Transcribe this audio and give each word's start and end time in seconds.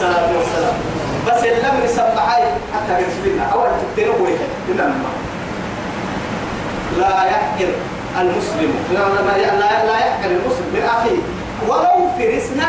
الصلاة 0.00 0.32
والسلام. 0.38 0.76
بس 1.28 1.44
اللم 1.44 1.76
سبحاي 1.86 2.42
حتى 2.72 2.94
يسبنا 3.04 3.44
أول 3.52 3.68
تبتنوا 3.68 4.26
إنما 4.68 5.10
لا 6.98 7.24
يحقر 7.24 7.72
المسلم. 8.20 8.72
لا 8.92 8.98
لا 8.98 9.36
لا, 9.36 9.86
لا 9.86 9.98
يحقر 9.98 10.30
المسلم. 10.30 10.68
من 10.74 10.82
أخيه 10.96 11.20
ولو 11.68 12.08
فرسنا 12.18 12.68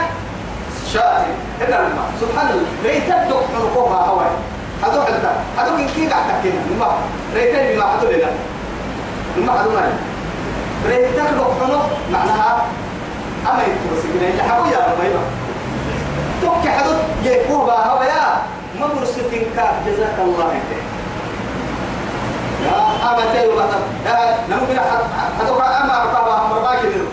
شاة 0.93 1.25
إنما 1.61 2.03
سبحان 2.21 2.47
الله. 2.49 2.67
ليتدق 2.83 3.43
من 3.55 3.71
قوها 3.75 4.05
هواي. 4.05 4.31
هذا 4.83 5.03
حتى 5.03 5.31
هذا 5.57 5.69
كن 5.77 5.87
كي 5.95 6.07
قاعد 6.07 6.23
تحكينا 6.29 6.59
ما. 6.79 6.91
ريتين 7.35 7.75
بما 7.75 7.85
حدو 7.85 8.11
لنا. 8.11 8.31
ما 9.47 9.59
حدو 9.59 9.71
ما 9.71 9.91
ريتك 10.89 11.31
دق 11.39 11.89
معناها 12.11 12.65
أما 13.47 13.61
يتوسي 13.63 14.07
من 14.07 14.27
اللي 14.31 14.43
حكوا 14.43 14.67
يا 14.67 14.77
رب 14.77 15.40
توك 16.41 16.67
حدود 16.67 16.97
يكوبا 17.25 17.73
هوا 17.73 18.03
يا 18.03 18.41
ما 18.79 18.87
برستين 18.87 19.45
كا 19.55 19.71
جزاك 19.87 20.15
الله 20.19 20.47
خير. 20.47 20.81
يا 22.65 22.77
أما 23.11 23.23
تيو 23.33 23.51
بطل 23.51 23.81
يا 24.05 24.37
نمكن 24.49 24.79
حدوك 25.39 25.61
أما 25.61 26.01
أرقابا 26.01 26.47
مرباك 26.55 26.79
ديرو 26.81 27.05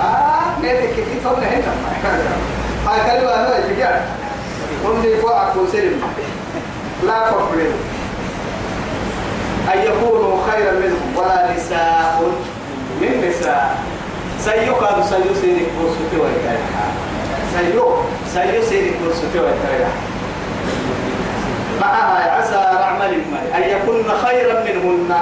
آه 0.00 0.60
نيتك 0.62 0.94
كيف 0.94 1.24
تقول 1.24 1.44
هنا. 1.44 1.72
هاي 2.86 3.00
كلمة 3.20 3.34
أنا 3.34 3.58
يتجار 3.58 4.00
هم 4.84 5.02
دي 5.02 5.16
فوق 5.16 5.36
أكون 5.40 5.68
سلم 5.72 6.02
لا 7.06 7.30
تقبل 7.30 7.70
أن 9.74 9.78
يكونوا 9.78 10.38
خيرا 10.50 10.72
منهم 10.72 11.16
ولا 11.16 11.54
نساء. 11.56 12.22
من 13.00 13.28
نساء. 13.28 13.76
سيقاد 14.40 15.02
سيسيرك 15.02 15.68
برسوتي 15.80 16.16
ويكايحا 16.16 16.86
سيو 17.56 17.88
سيو 18.34 18.62
سيرك 18.68 18.94
برسوتي 19.04 19.38
ويكايحا 19.38 19.92
معها 21.80 22.30
عسى 22.30 22.60
نعمل 22.80 23.12
ما 23.32 23.40
أن 23.56 23.62
يكون 23.62 24.04
خيرا 24.24 24.64
منهن. 24.64 25.12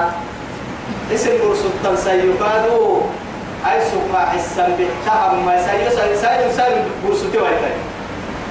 اسم 1.15 1.31
برسوتان 1.31 1.97
سيقادوا 1.97 3.01
أي 3.71 3.81
سقى 3.91 4.27
حسن 4.31 4.69
بحتهم 4.79 5.47
ما 5.47 5.63
سيو 5.67 5.91
سيو 5.91 6.15
سيو 6.17 6.51
سيو 6.57 6.83
برسوتي 7.07 7.39
ويكايحا 7.39 7.83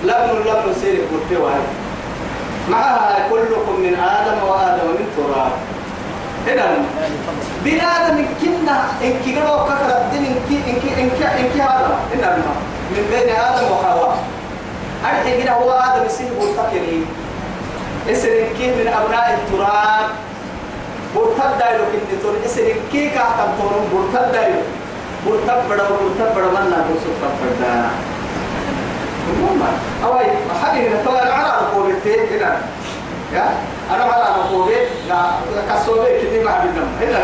لبن 0.03 0.39
لبن 0.39 0.73
سيرك 0.81 1.03
برسوتي 1.11 1.35
ويكايحا 1.35 1.73
معها 2.69 3.27
كلكم 3.29 3.75
من 3.83 3.95
آدم 3.99 4.37
وآدم 4.47 4.87
من 4.87 5.07
تراب. 5.17 5.51
هنا 6.47 6.65
بنادم 7.65 8.25
كنا 8.41 8.77
إن 9.03 9.13
كنا 9.25 9.65
كثر 9.67 9.89
الدين 10.01 10.25
إن 10.25 10.35
كي 10.49 10.57
إن 10.71 10.79
كي 10.79 11.01
إن 11.01 11.09
كي 11.09 11.25
إن 11.25 11.47
كي 11.53 11.61
هذا. 11.61 11.99
هنا 12.15 12.37
من 12.91 13.03
بين 13.11 13.35
آدم 13.35 13.71
وحواء. 13.71 14.17
أرحي 15.05 15.43
كنا 15.43 15.53
هو 15.53 15.71
آدم 15.71 16.05
يصير 16.05 16.27
مرتكري 16.39 17.05
يصير 18.07 18.47
كي 18.57 18.67
من 18.67 18.87
أبناء 18.87 19.39
التراب. 19.39 20.09
مرتب 21.15 21.51
دايلو 21.59 21.83
كنت 21.93 22.21
تقول 22.21 22.35
يصير 22.45 22.75
كي 22.91 23.09
كاتم 23.09 23.49
تقول 23.57 23.73
مرتب 23.93 24.31
دايلو 24.31 24.61
مرتب 25.25 25.59
بڑا 25.69 25.83
مرتب 25.83 26.35
بڑا 26.35 26.49
من 26.55 26.65
لا 26.71 26.79
تسوق 26.87 27.21
فردا 27.39 27.89
المهم 29.29 29.61
أوي 30.03 30.25
حاجة 30.63 31.01
نتوى 31.01 31.23
العرب 31.23 31.73
قولتين 31.73 32.19
هنا 32.31 32.57
يا 33.33 33.45
أنا 33.95 34.03
على 34.03 34.25
مقوبة 34.39 34.79
لا 35.09 35.19
كسوبة 35.69 36.03
كني 36.21 36.43
ما 36.43 36.65
بدنا 36.65 36.83
هنا 37.01 37.21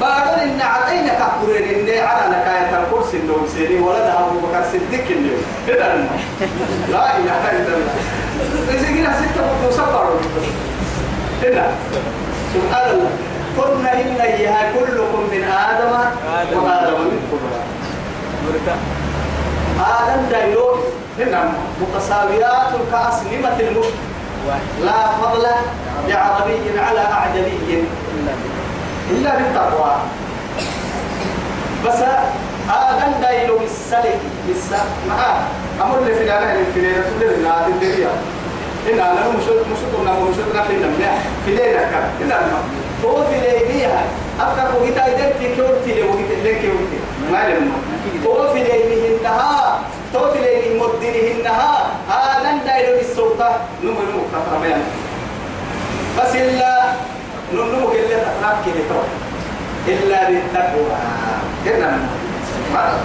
بعد 0.00 0.38
إن 0.40 0.60
عطينا 0.60 1.12
كبرين 1.14 1.88
إن 1.88 2.06
على 2.06 2.36
نكاية 2.36 2.82
الكرسي 2.82 3.16
إنه 3.16 3.46
سيري 3.54 3.78
ولد 3.80 4.00
أبو 4.18 4.38
بكر 4.38 4.62
صديق 4.72 5.04
إنه 5.10 5.30
هنا 5.68 6.08
لا 6.92 7.16
إله 7.18 7.50
إلا 7.50 7.74
الله 7.76 7.94
إذا 8.70 8.88
كنا 8.88 9.12
ستة 9.20 9.70
سفر 9.70 10.08
هنا 11.42 11.70
سبحان 12.54 12.90
الله 12.90 13.10
قلنا 13.58 13.92
إن 13.92 14.20
إياها 14.20 14.72
كلكم 14.72 15.20
من 15.32 15.44
آدم 15.44 15.92
وآدم 16.58 17.00
من 17.00 17.20
تراب 17.30 18.76
آدم 19.80 20.28
دايلون 20.30 20.78
هنا 21.18 21.52
متساويات 21.80 22.72
كأسنمة 22.92 23.60
الملك 23.60 23.94
لا 24.84 25.08
فضل 25.22 25.46
لعربي 26.08 26.80
على 26.80 27.00
أعجمي 27.00 27.84
إلا 29.10 29.34
بالتقوى 29.36 29.96
بس 31.86 32.00
آدم 32.70 33.12
دايلو 33.22 33.58
بالسلك 33.58 34.18
بالسلك 34.48 34.90
معاه 35.08 35.38
أمر 35.82 35.98
اللي 35.98 36.14
في 36.14 36.22
الأنا 36.22 36.52
ليلة 36.52 36.64
في 36.72 36.80
ليلة 37.20 37.50
هذه 37.54 37.66
الدنيا 37.68 38.10
إن 38.92 38.98
أنا 39.00 39.28
مش 39.28 39.44
مش 39.44 39.78
كنا 39.96 40.12
مش 40.12 40.36
كنا 40.52 40.62
في 40.62 40.72
النمنا 40.72 41.12
في 41.44 41.50
ليلة 41.50 41.80
كان 41.80 42.10
إن 42.22 42.32
أنا 42.32 42.58
هو 43.04 43.24
في 43.24 43.34
ليلة 43.40 44.00
أفكر 44.40 44.74
وقت 44.74 44.98
أيدك 45.08 45.34
في 45.38 45.56
كورتي 45.56 46.00
لو 46.00 46.08
وقت 46.08 46.30
لك 46.44 46.54
كورتي 46.54 46.98
ما 47.32 47.48
لهم 47.48 47.72
هو 48.26 48.52
في 48.52 48.58
ليلة 48.58 49.18
إنها 49.20 49.78
تو 50.12 50.30
في 50.32 50.38
ليلة 50.38 50.84
مدينه 50.86 51.40
إنها 51.40 51.86
آدم 52.10 52.58
دايلو 52.66 52.96
بالسلطة 52.96 53.56
نمو 53.84 53.92
نمو 53.92 54.22
كتربيان 54.32 54.82
بس 56.18 56.34
إلا 56.36 56.82
نمو 57.54 57.88
كلا 57.88 58.18
تقرأ 58.18 58.56
كده 58.66 59.00
إلا 59.88 60.30
بالتقوى. 60.30 60.96
كنا 61.64 61.98
ما 62.74 62.98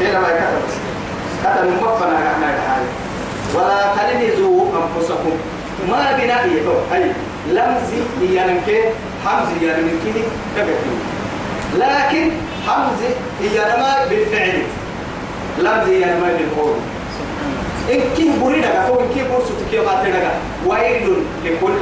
كنا 0.00 0.20
ما 0.20 0.28
يكتب. 0.28 0.64
كتب 1.44 1.68
مفنا 1.82 2.14
نحن 2.14 2.42
الحال 2.42 2.84
ولا 3.54 3.80
تلمزوا 3.96 4.66
أنفسكم. 4.80 5.34
ما 5.90 6.12
بنائي 6.18 6.60
تو. 6.64 6.94
أي 6.94 7.12
لمزي 7.48 8.34
يانك 8.36 8.68
حمزي 9.24 9.54
تبكي 10.56 10.94
لكن 11.78 12.30
حمزي 12.66 13.10
يانما 13.56 14.06
بالفعل. 14.10 14.62
لمزي 15.58 16.00
يانما 16.00 16.28
بالقول. 16.38 16.76
إن 17.90 18.00
كي 18.16 18.30
بريدك 18.42 18.66
أو 18.66 19.00
إن 19.00 19.08
كي 19.14 19.22
برسو 19.22 19.54
تكيو 19.66 19.82
قاتلك 19.88 20.30
ويل 20.66 21.16
لكل 21.44 21.72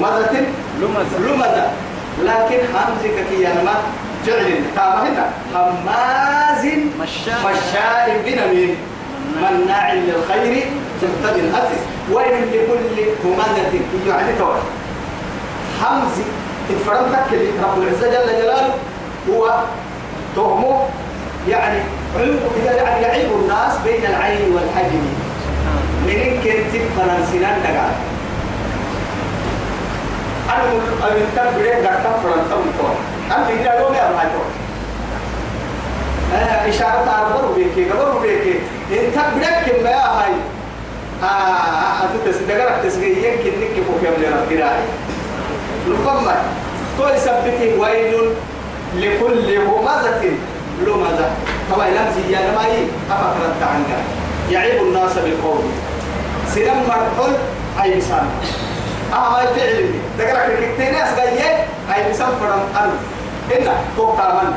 همزة 0.00 0.44
لمزة 0.80 1.18
لمزة 1.18 1.66
لكن 2.24 2.58
حمزك 2.74 3.26
كي 3.30 3.42
يانما 3.42 3.74
فعل. 4.26 4.62
تام 4.76 4.92
هنا؟ 4.92 5.26
هماز 5.54 6.66
مشاء. 7.00 8.22
بنميم. 8.26 8.76
مناع 9.36 9.92
للخير 9.92 10.64
تهتد 11.00 11.36
الأثر. 11.36 11.76
ويل 12.12 12.46
لكل 12.52 13.02
همزة 13.24 13.80
يعني 14.08 14.32
توي 14.38 14.60
حمزي 15.82 16.22
اتفرمتك 16.70 17.32
اللي 17.32 17.50
رب 17.62 17.82
العزة 17.82 18.06
جل 18.10 18.42
جلاله 18.42 18.74
هو 19.30 19.54
تهمه 20.36 20.86
يعني 21.48 21.80
علم 22.18 22.38
يعني 22.66 23.02
يعيب 23.02 23.30
الناس 23.32 23.72
بين 23.84 24.06
العين 24.06 24.54
والحجم. 24.54 25.02
من 26.06 26.40
كنت 26.44 26.82
فرنسيان 26.96 27.62
دقال 27.62 28.09
أنا 30.50 30.64
من 31.14 31.32
تبريد 31.36 31.82
دكتور 31.82 32.14
فرنسا 32.22 32.56
أنا 33.36 33.46
بيجي 33.46 33.64
يوم 33.64 33.94
يا 33.94 34.02
راجل 34.02 34.44
إشارة 36.68 37.10
عربر 37.10 37.52
بيكي 37.56 37.90
قبر 37.90 38.18
بيكي 38.18 38.58
إنت 38.92 39.14
بدك 39.36 39.82
ما 39.82 39.90
هاي 39.90 40.32
آه 41.22 42.04
أنت 42.04 42.28
تسدقرك 42.28 42.80
تسقي 42.84 43.10
يمكن 43.10 43.52
نك 43.60 43.76
يوم 43.76 44.14
جرا 44.22 44.46
كراي 44.48 44.80
لقمة 45.88 46.34
تو 46.98 47.08
يثبته 47.08 47.78
ويل 47.80 48.14
لكل 48.96 49.58
همزة 49.58 50.22
لمزة 50.86 51.30
طبعا 51.72 51.88
لمزي 51.88 52.32
يا 52.32 52.50
نماي 52.50 52.86
أفكرت 53.10 53.62
عنك 53.62 53.98
يعيب 54.50 54.82
الناس 54.82 55.18
بالقول 55.18 55.62
سلم 56.54 56.82
مرحل 56.88 57.36
أي 57.82 57.98
بسان 57.98 58.28
آه 59.12 59.30
ما 59.30 59.46
فعل 59.46 59.90
دقرك 60.18 60.74
كتير 60.74 60.92
ناس 60.92 61.14
جاية 61.16 61.66
أي 61.94 62.10
بسان 62.10 62.28
فرم 62.40 62.62
أنا 62.76 62.92
هنا 63.50 63.74
توك 63.96 64.16
تامن 64.16 64.54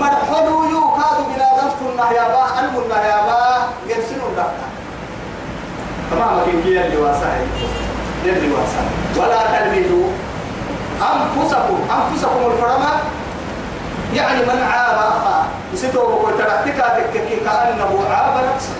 مرحلو 0.00 0.64
يو 0.64 0.80
كادو 0.80 1.24
بلا 1.34 1.48
دفت 1.56 1.80
النهيابا 1.92 2.44
أنم 2.58 2.82
النهيابا 2.84 3.68
يرسلوا 3.86 4.28
الدفتا 4.28 4.68
تمام 6.10 6.40
لكن 6.40 6.62
كي 6.62 6.76
يلي 6.76 6.96
واسعي؟ 6.96 7.40
يلي 8.24 8.52
ولا 9.16 9.40
تلمزوا 9.58 10.08
أنفسكم. 11.00 11.78
أنفسكم 11.96 12.52
الفرما 12.52 12.92
يعني 14.14 14.42
من 14.42 14.62
عاب 14.72 14.98
أخاه. 14.98 15.44
يسيتوا 15.74 16.02
بقول 16.02 16.38
تركتك 16.38 17.12
كأنه 17.44 18.04
عاب 18.10 18.44
نفسه. 18.54 18.74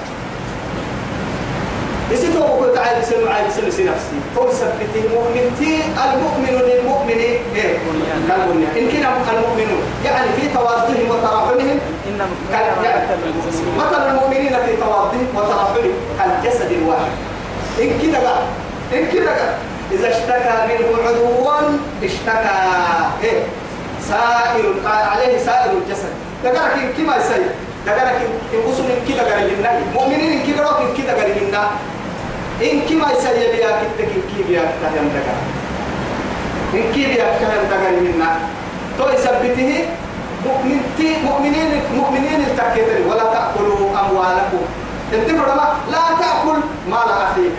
يسيتوا 2.11 2.41
بقول 2.41 2.75
تعالى 2.75 3.03
سنو 3.03 3.29
عايز 3.29 3.55
سنو 3.57 3.71
سي 3.71 3.85
نفسي. 3.85 4.17
هو 4.39 4.51
سبتي 4.51 5.01
مؤمنتي 5.15 5.83
المؤمن 6.05 6.63
للمؤمن 6.69 7.11
إيه؟ 7.11 7.39
كالبنيان 8.29 8.73
إن 8.77 8.89
كان 8.89 9.05
المؤمنون 9.35 9.83
يعني 10.05 10.29
في 10.41 10.49
تواضعهم 10.55 11.11
وتراحمهم. 11.11 11.79
إنما 12.09 12.27
مثل 13.79 14.09
المؤمنين 14.11 14.53
في 14.67 14.77
تواضعهم 14.77 15.27
وترحمهم 15.35 15.93
كالجسد 16.19 16.73
الواحد. 16.73 17.13
إن 17.81 17.91
بقى. 18.13 18.43
إن 18.93 19.09
بقى. 19.25 19.55
إذا 19.93 20.09
اشتكى 20.09 20.55
منه 20.69 21.09
عضو 21.09 21.27
اشتكى 22.03 22.57
إيه؟ 23.25 23.43
سائر 24.09 24.75
عليه 24.87 25.39
سائر 25.39 25.71
الجسد. 25.73 26.13
إن 26.75 26.93
كما 26.99 27.17
يسير. 27.17 27.47
دقرك 27.87 28.21
إن 28.55 28.59
إن 28.91 29.15
كده 29.15 29.23
قريبنا 29.35 29.81
مؤمنين 29.95 30.33
إن 30.33 30.53
كده 30.53 30.81
إن 30.81 30.95
كده 30.99 31.23
قريبنا 31.23 31.71
إن 32.63 32.81
كما 32.89 33.13
يسير 33.13 33.53
بيا 33.53 33.71
كتك 33.81 34.01
إن 34.17 34.23
كي 34.31 34.43
بيا 34.49 34.61
كتهم 34.61 35.09
دقرك 35.15 35.43
إن 36.75 36.93
كي 36.95 37.07
بيا 37.07 37.25
كتهم 37.37 37.63
دقريبنا 37.71 38.29
تو 38.99 39.09
يثبته 39.09 39.85
مؤمن 40.47 40.81
تي 40.97 41.17
مؤمنين 41.25 41.71
مؤمنين 41.97 42.41
التكتر 42.41 42.99
ولا 43.09 43.25
تأكلوا 43.35 43.91
أموالكم. 44.01 44.63
إنت 45.15 45.29
فرما 45.31 45.67
لا 45.91 46.03
تأكل 46.21 46.59
مال 46.91 47.09
أخيك. 47.27 47.59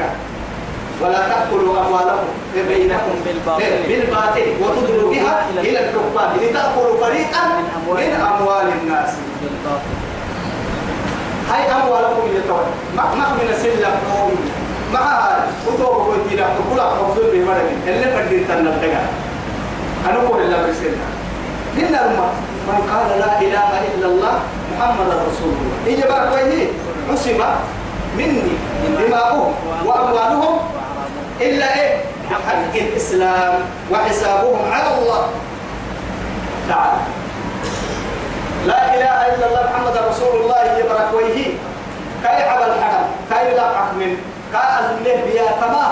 ولا 1.01 1.19
تأكلوا 1.29 1.73
أموالكم. 1.87 2.29
بينكم؟ 2.69 3.15
بالباطل. 3.25 3.63
بالباطل. 3.87 4.47
وتدلوا 4.61 5.11
بها 5.11 5.45
إلى 5.49 5.79
الحكام. 5.79 6.31
لتأكلوا 6.41 6.97
فريقا 7.01 7.41
من 7.57 7.65
أموال- 7.77 8.73
الناس. 8.81 9.09
هاي 11.51 11.63
أموالكم 11.71 12.27
يتوى 12.35 12.65
ما 12.97 13.03
من 13.37 13.47
سلة 13.63 13.91
قوم 14.13 14.35
مع 14.93 15.27
الأمة 21.87 22.27
من 22.67 22.79
قال 22.91 23.19
لا 23.19 23.41
إله 23.41 23.69
إلا 23.95 24.07
الله 24.07 24.35
محمد 24.75 25.07
رسول 25.07 25.53
الله. 25.53 25.77
إيه 25.87 26.07
بقى 26.07 26.29
كويه 26.29 26.67
عصم 27.11 27.39
مني 28.17 28.51
دماؤهم 29.07 29.53
وأموالهم 29.85 30.59
إلا 31.41 31.79
إيه؟ 31.79 32.03
بحق 32.31 32.75
الإسلام 32.75 33.53
وحسابهم 33.91 34.71
على 34.71 34.89
الله. 34.97 35.23
تعالى 36.69 37.01
لا 38.67 38.95
إله 38.95 39.35
إلا 39.35 39.45
الله 39.47 39.63
محمد 39.71 39.95
رسول 40.09 40.41
الله. 40.41 40.61
يبرك 40.79 41.09
ويه 41.13 41.53
كاي 42.23 42.43
عبل 42.49 42.69
الحرم 42.71 43.05
كاي 43.29 43.55
لا 43.55 43.67
من 43.99 44.17
كاي 44.53 44.79
أزمه 44.79 45.15
بيا 45.25 45.51
تما 45.61 45.85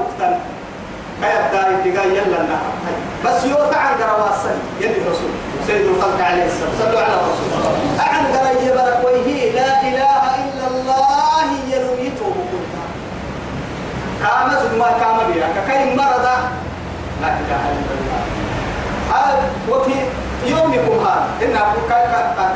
مقتل 0.00 0.34
كاي 1.20 1.34
الداري 1.46 1.76
تقال 1.84 2.10
يلا 2.16 2.40
النهر. 2.40 2.72
بس 3.24 3.44
يوتا 3.44 3.76
عن 3.76 3.94
قرواسن 4.02 4.56
يلي 4.80 4.98
رسول 5.10 5.30
سيد 5.66 5.86
الخلق 5.86 6.24
عليه 6.24 6.44
السلام. 6.44 6.72
صلوا 6.78 7.00
على 7.00 7.14
الرسول. 7.14 7.48
عن 7.98 8.24
قرى 8.32 8.66
يبرك 8.66 9.00
ويه 9.04 9.52
لا 9.52 9.82
إله 9.82 10.22
إلا 10.44 10.66
الله 10.70 11.46
يلوم 11.68 11.98
يتوب 12.00 12.36
كلها 12.50 12.86
كامس 14.22 14.62
ما 14.78 14.88
كام 15.00 15.32
بيا. 15.32 15.48
كاي 15.68 15.96
مرض. 15.96 16.26
لا 17.22 17.28
إله 17.28 17.62
إلا 17.76 17.92
الله. 17.98 18.22
وفي 19.70 19.94
يومكم 20.46 21.06
هذا. 21.06 21.28
إن 21.42 21.56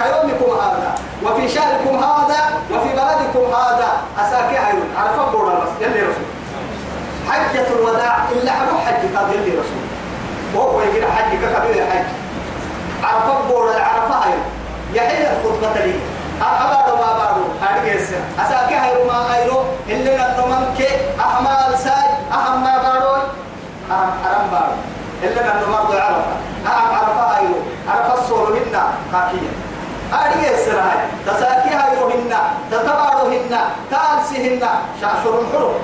كيومكم 0.02 0.50
هذا. 0.60 0.90
وفي 1.24 1.48
شهركم 1.48 1.96
هذا. 1.96 2.40
وفي 2.70 2.88
بلدكم 2.88 3.54
هذا 3.54 3.90
أساكي 4.18 4.56
أيضا 4.66 4.86
عرف 4.98 5.30
بورا 5.32 5.54
بس 5.54 5.68
يلي 5.80 6.00
رسول 6.00 6.28
حجة 7.58 7.74
الوداع 7.74 8.18
إلا 8.32 8.50
حبو 8.52 8.78
حج 8.78 9.16
قد 9.16 9.34
يلي 9.34 9.50
رسول. 9.50 9.84
وهو 10.54 10.82
يجي 10.82 11.06
حج 11.06 11.38
كقبيل 11.42 11.82
حج 11.90 12.04
عرف 13.04 13.46
بورا 13.48 13.76
العرفة 13.76 14.24
أيضا 14.24 14.44
يحيي 14.94 15.26
الخطبة 15.32 15.84
لي. 15.84 15.94
أبارو 16.42 16.96
ما 16.96 17.12
بارو 17.18 17.44
أرجع 17.62 17.94
السنة 17.94 18.24
أساكي 18.38 18.74
هيرو 18.74 19.04
ما 19.04 19.34
هيرو 19.34 19.62
اللي 19.88 20.16
نتمنى 20.16 20.76
كي 20.78 20.88
أحمال 21.20 21.78
ساج. 21.78 22.10
أهم 22.32 22.64
ما 22.64 22.78
بارو 22.78 23.14
أهم 23.90 24.10
أرم 24.26 24.50
بارو 24.52 24.76
إلا 25.22 25.40
أنه 25.40 25.70
مرضى 25.70 26.00
عرفة. 26.00 26.34
أهم 26.66 26.94
عرفة 26.94 27.36
هايو 27.36 27.54
عرفة 27.88 28.14
الصور 28.22 28.48
هنا 28.48 28.82
قاكية 29.12 29.52
أرجع 30.12 30.50
السنة 30.50 31.08
تساكي 31.26 31.68
هايو 31.68 32.08
هنا. 32.08 32.40
تتبارو 32.70 33.28
هنا. 33.28 33.60
تألسي 33.90 34.36
هنا. 34.48 34.70
شاشر 35.00 35.40
الحرم 35.40 35.74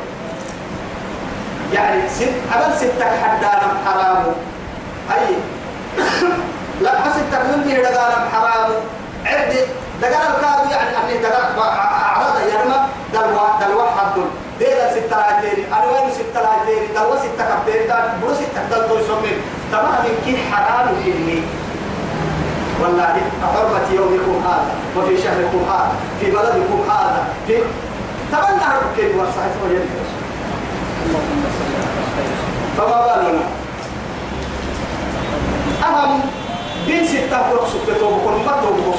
يعني 1.74 2.08
ست 2.08 2.34
عمل 2.52 2.76
ستة 2.78 3.04
حدانا 3.22 3.68
حرام. 3.86 4.24
هاي 5.10 5.34
لا 6.80 6.92
التكلم 7.06 7.62
به 7.66 7.74
دقانا 7.82 8.18
حرام. 8.32 8.70
عد 9.26 9.52
دقانا 10.02 10.28
الكاد 10.36 10.70
يعني 10.70 10.90
أني 10.98 11.22
دقانا 11.22 11.62
أعرض 11.62 12.36
يرمى 12.52 12.78
دلوا 13.12 13.46
دلوا 13.60 13.86
حد. 13.96 14.16
ديدا 14.58 14.86
ستة 14.92 15.16
راجيري 15.16 15.64
أنا 15.72 15.86
وين 15.92 16.10
ستة 16.18 16.40
راجيري 16.40 16.86
دلوا 16.86 17.16
ستة 17.16 17.44
كبير 17.50 17.80
دل 17.88 18.06
برو 18.22 18.34
ستة 18.34 18.62
دل 18.70 18.88
تو 18.88 18.94
يسمين 18.98 19.38
تمام 19.72 20.04
كي 20.24 20.36
حرام 20.52 20.88
إني. 20.88 21.42
والله 22.80 23.16
حرمة 23.42 23.88
يومكم 23.92 24.36
هذا 24.46 24.74
وفي 24.96 25.22
شهركم 25.22 25.62
هذا 25.70 25.92
في 26.20 26.30
بلدكم 26.30 26.80
هذا 26.90 27.24
في 27.46 27.58
تمنى 28.32 28.64
هرب 28.64 28.86
كيف 28.96 29.16
ورسعت 29.16 29.54
وجدت 29.64 29.88
اللهم 29.94 29.94
صل 29.94 29.94
على 29.94 30.02
خير 30.02 30.93
فما 32.76 33.06
بالنا 33.06 33.40
أهم 35.84 36.20
بين 36.86 37.06
ستة 37.06 37.50
بروح 37.50 37.68
سكتة 37.68 38.06
وبكون 38.06 38.44
ما 38.46 38.52
توبوا 38.62 38.94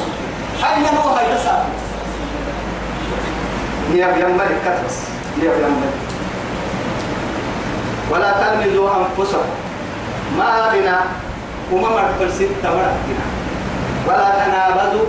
أين 0.63 0.85
هو 0.85 1.09
هاي 1.09 1.25
تسابق 1.37 1.65
هي 3.93 4.13
بيملك 4.13 4.57
كتبس 4.65 4.97
هي 5.41 5.47
بيملك 5.47 5.93
ولا 8.11 8.31
تلمزوا 8.31 8.89
أنفسكم 8.97 9.49
ما 10.37 10.69
بنا 10.73 11.01
وما 11.71 11.89
مرتبل 11.89 12.33
ستة 12.33 12.69
مرتبنا 12.69 13.25
ولا 14.07 14.29
تنابزوا 14.45 15.05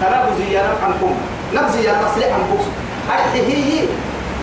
تنابزوا 0.00 0.44
يا 0.50 0.62
عنكم 0.84 1.14
نبزي 1.54 1.84
يا 1.84 1.92
تصليح 1.92 2.28
أنفسكم 2.36 2.72
هذه 3.08 3.52
هي 3.52 3.86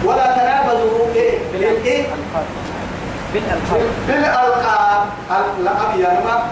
ولا 0.06 0.26
تنابزوا 0.38 1.06
إيه؟ 1.16 1.38
إيه 1.86 2.04
بالألقاب. 3.34 3.82
بالألقاب. 4.08 5.06
الألقاب 5.30 6.00
يا 6.00 6.20
ما 6.26 6.50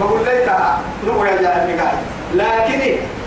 بقول 0.00 0.26
لك 0.26 0.52
نمو 1.06 1.24
يا 1.24 1.42
جاهل 1.42 1.78
لكن 2.34 2.80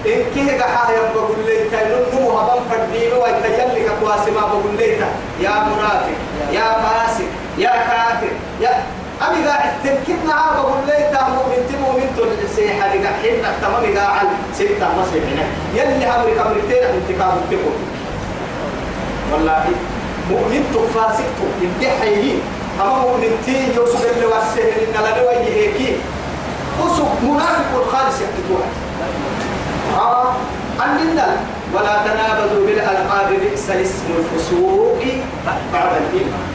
إن 0.05 0.23
كه 0.35 0.63
قحا 0.63 0.93
بقول 1.15 1.37
لك 1.47 1.73
نمو 2.13 2.37
هبم 2.37 2.61
فردين 2.69 3.13
ويتيل 3.13 3.69
لك 3.75 3.91
قواسما 4.01 4.41
بقول 4.47 4.77
لك 4.77 5.05
يا 5.41 5.49
منافق 5.49 6.17
يا 6.51 6.61
فاسق 6.83 7.25
يا 7.57 7.69
كافر 7.69 8.31
يا 8.61 8.83
أبي 9.21 9.47
قاعد 9.47 9.71
تركبنا 9.83 10.33
عارف 10.33 10.59
بقول 10.61 10.87
لك 10.87 11.19
مؤمن 11.29 11.69
تمؤمن 11.73 12.37
تلسيحة 12.41 12.93
لك 12.95 13.05
حين 13.21 13.43
تمام 13.61 13.97
قاعد 13.97 14.27
ستة 14.53 14.87
مسيحنا 14.99 15.43
يلي 15.75 16.05
أمريكا 16.15 16.47
أمريكتين 16.47 16.83
انتقام 16.83 17.37
تقول. 17.51 17.75
والله 19.33 19.65
مؤمن 20.31 20.63
فاسق 20.95 21.35
يبدي 21.61 21.89
حيه 21.89 22.33
أما 22.81 22.97
مؤمن 22.97 23.31
تي 23.45 23.75
يوسف 23.75 24.11
اللي 24.15 24.25
وسهل 24.25 24.73
إن 24.87 25.03
لا 25.03 25.11
نوي 25.21 25.37
هيك 25.55 25.97
وسوق 26.81 27.11
منافق 27.23 27.71
الخالص 27.85 28.15
يحدثوها 28.21 28.67
آه 29.97 30.33
عندنا. 30.79 31.37
ولا 31.73 31.95
تنابذوا 32.05 32.65
بالألقاب 32.67 33.29
بئس 33.41 33.69
الاسم 33.69 34.05
الفسوق. 34.19 34.97
بعد 35.73 35.91
الإيمان 36.01 36.45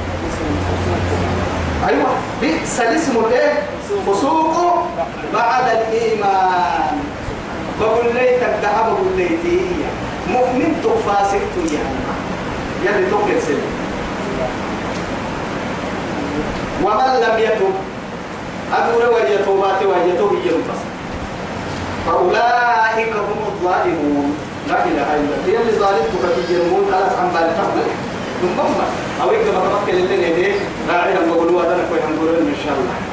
أيوة 1.89 2.11
بئس 2.41 2.81
الاسم 2.81 3.25
الايه 3.25 3.63
فسوق. 4.07 4.57
بعد 5.35 5.65
الإيمان. 5.69 6.99
بقول 7.81 8.15
ليتك 8.15 8.55
ذهب 8.63 8.85
بقول 8.87 9.17
ليتي 9.17 9.61
مؤمن 10.31 10.71
تفاسق 10.85 11.73
يعني 11.73 12.01
يلي 12.85 13.11
توكل 13.11 13.43
سلم 13.47 13.71
ومن 16.85 17.11
لم 17.25 17.39
يتب 17.39 17.75
أدور 18.75 19.15
ويتوبات 19.15 19.83
ويتوب 19.83 20.33
ينفصل 20.33 20.91
فأولئك 22.07 23.13
هم 23.13 23.41
الظالمون. 23.47 24.37
لا 24.69 24.85
إله 24.85 25.09
إلا 25.17 25.21
الله. 25.21 25.39
هي 25.47 25.57
اللي 25.61 25.73
ظالمتك 25.73 26.23
في 26.35 26.55
جرمون 26.55 26.85
خلاص 26.93 27.13
عن 27.19 27.29
بالي 27.35 27.53
تقبل 27.59 27.87
ثم 28.41 28.79
أو 29.23 29.33
يكتب 29.33 29.55
مكة 29.55 29.91
اللي 29.91 30.17
لديه 30.17 30.55
راعي 30.89 31.15
لما 31.15 31.35
قلوا 31.35 31.63
هذا 31.63 31.85
كوي 31.89 31.99
إن 31.99 32.55
شاء 32.65 32.75
الله. 32.75 33.10